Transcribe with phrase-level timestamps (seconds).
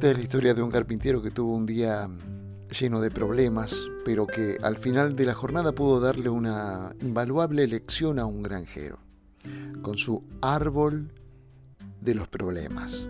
[0.00, 2.08] Esta es la historia de un carpintero que tuvo un día
[2.70, 8.18] lleno de problemas, pero que al final de la jornada pudo darle una invaluable lección
[8.18, 8.98] a un granjero,
[9.82, 11.12] con su árbol
[12.00, 13.06] de los problemas.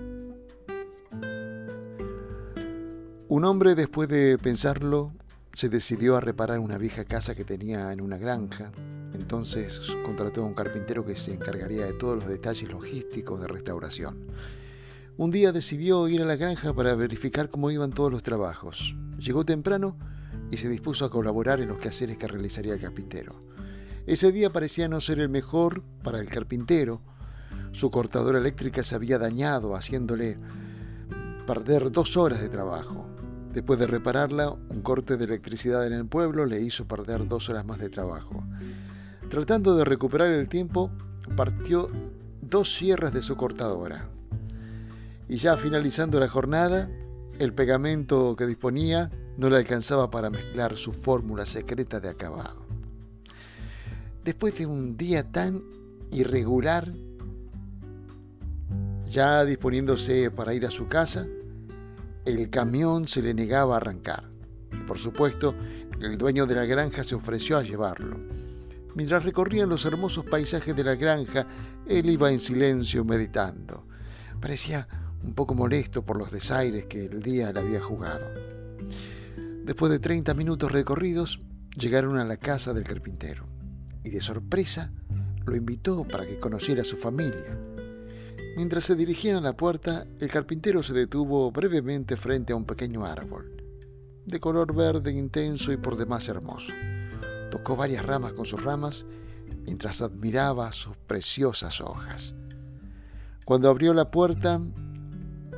[3.29, 5.13] Un hombre, después de pensarlo,
[5.55, 8.73] se decidió a reparar una vieja casa que tenía en una granja.
[9.15, 14.27] Entonces contrató a un carpintero que se encargaría de todos los detalles logísticos de restauración.
[15.17, 18.97] Un día decidió ir a la granja para verificar cómo iban todos los trabajos.
[19.19, 19.97] Llegó temprano
[20.51, 23.35] y se dispuso a colaborar en los quehaceres que realizaría el carpintero.
[24.07, 27.03] Ese día parecía no ser el mejor para el carpintero.
[27.73, 30.37] Su cortadora eléctrica se había dañado, haciéndole
[31.47, 33.07] perder dos horas de trabajo.
[33.53, 37.65] Después de repararla, un corte de electricidad en el pueblo le hizo perder dos horas
[37.65, 38.43] más de trabajo.
[39.29, 40.91] Tratando de recuperar el tiempo,
[41.37, 41.89] partió
[42.41, 44.09] dos sierras de su cortadora.
[45.31, 46.91] Y ya finalizando la jornada,
[47.39, 52.67] el pegamento que disponía no le alcanzaba para mezclar su fórmula secreta de acabado.
[54.25, 55.63] Después de un día tan
[56.11, 56.93] irregular,
[59.09, 61.29] ya disponiéndose para ir a su casa,
[62.25, 64.25] el camión se le negaba a arrancar.
[64.73, 65.55] Y por supuesto,
[66.01, 68.19] el dueño de la granja se ofreció a llevarlo.
[68.97, 71.47] Mientras recorrían los hermosos paisajes de la granja,
[71.87, 73.87] él iba en silencio meditando.
[74.41, 74.89] Parecía
[75.23, 78.27] un poco molesto por los desaires que el día le había jugado.
[79.65, 81.41] Después de 30 minutos recorridos,
[81.77, 83.47] llegaron a la casa del carpintero
[84.03, 84.93] y de sorpresa
[85.45, 87.59] lo invitó para que conociera a su familia.
[88.57, 93.05] Mientras se dirigían a la puerta, el carpintero se detuvo brevemente frente a un pequeño
[93.07, 93.63] árbol,
[94.27, 96.73] de color verde intenso y por demás hermoso.
[97.51, 99.05] Tocó varias ramas con sus ramas
[99.65, 102.35] mientras admiraba sus preciosas hojas.
[103.45, 104.61] Cuando abrió la puerta,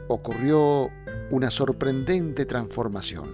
[0.08, 0.90] ocurrió
[1.30, 3.30] una sorprendente transformación.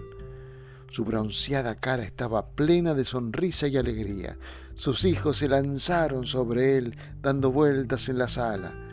[0.90, 4.38] Su bronceada cara estaba plena de sonrisa y alegría.
[4.74, 8.88] Sus hijos se lanzaron sobre él, dando vueltas en la sala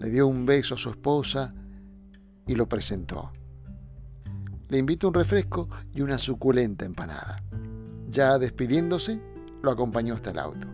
[0.00, 1.54] le dio un beso a su esposa
[2.46, 3.30] y lo presentó.
[4.68, 7.42] Le invitó un refresco y una suculenta empanada.
[8.06, 9.20] Ya despidiéndose,
[9.62, 10.66] lo acompañó hasta el auto.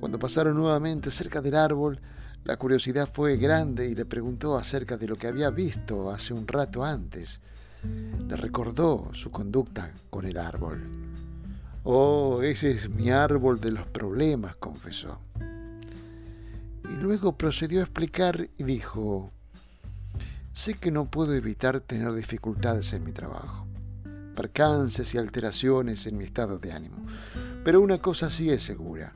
[0.00, 2.00] Cuando pasaron nuevamente cerca del árbol,
[2.44, 6.46] la curiosidad fue grande y le preguntó acerca de lo que había visto hace un
[6.46, 7.40] rato antes.
[8.26, 10.82] Le recordó su conducta con el árbol.
[11.84, 15.20] Oh, ese es mi árbol de los problemas, confesó
[16.88, 19.30] y luego procedió a explicar y dijo,
[20.52, 23.66] sé que no puedo evitar tener dificultades en mi trabajo,
[24.34, 27.06] percances y alteraciones en mi estado de ánimo,
[27.64, 29.12] pero una cosa sí es segura,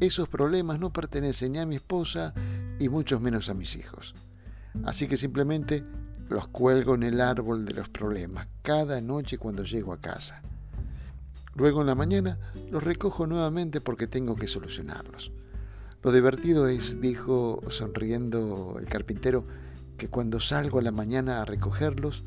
[0.00, 2.32] esos problemas no pertenecen ni a mi esposa
[2.78, 4.14] y mucho menos a mis hijos.
[4.84, 5.84] Así que simplemente
[6.28, 10.42] los cuelgo en el árbol de los problemas cada noche cuando llego a casa.
[11.54, 12.38] Luego en la mañana
[12.70, 15.30] los recojo nuevamente porque tengo que solucionarlos.
[16.02, 19.44] Lo divertido es, dijo sonriendo el carpintero,
[19.96, 22.24] que cuando salgo a la mañana a recogerlos,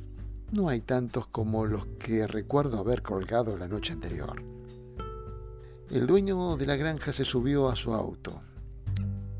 [0.51, 4.41] no hay tantos como los que recuerdo haber colgado la noche anterior.
[5.91, 8.39] El dueño de la granja se subió a su auto,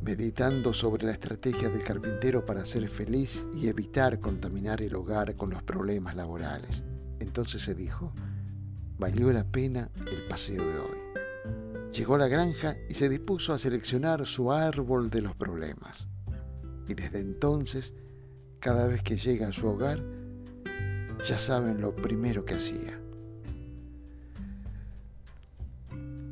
[0.07, 5.50] meditando sobre la estrategia del carpintero para ser feliz y evitar contaminar el hogar con
[5.50, 6.85] los problemas laborales.
[7.19, 8.13] Entonces se dijo,
[8.97, 11.91] valió la pena el paseo de hoy.
[11.91, 16.07] Llegó a la granja y se dispuso a seleccionar su árbol de los problemas.
[16.88, 17.94] Y desde entonces,
[18.62, 20.01] cada vez que llega a su hogar,
[21.28, 22.97] ya saben lo primero que hacía.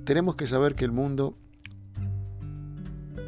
[0.06, 1.38] Tenemos que saber que el mundo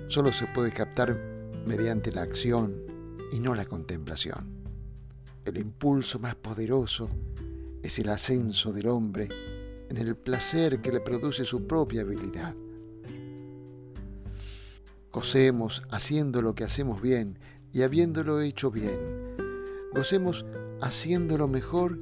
[0.07, 1.18] solo se puede captar
[1.66, 2.75] mediante la acción
[3.31, 4.57] y no la contemplación.
[5.45, 7.09] El impulso más poderoso
[7.84, 9.29] es el ascenso del hombre
[9.90, 12.56] en el placer que le produce su propia habilidad.
[15.11, 17.40] Gocemos haciendo lo que hacemos bien
[17.72, 18.99] y habiéndolo hecho bien.
[19.93, 20.46] Gocemos
[20.81, 21.97] haciéndolo mejor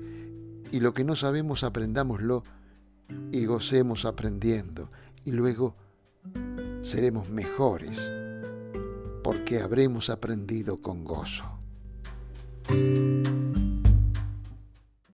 [0.72, 2.44] y lo que no sabemos aprendámoslo
[3.32, 4.90] y gocemos aprendiendo
[5.24, 5.76] y luego
[6.86, 8.12] seremos mejores
[9.24, 11.44] porque habremos aprendido con gozo.